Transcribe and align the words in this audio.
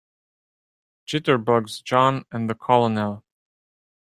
Jitterbugs 1.07 1.83
JOHN 1.83 2.25
and 2.31 2.49
the 2.49 2.55
COLONEL. 2.55 3.23